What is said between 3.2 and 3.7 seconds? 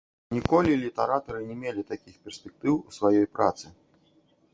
працы.